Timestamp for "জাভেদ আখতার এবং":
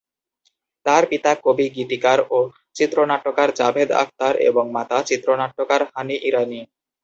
3.59-4.65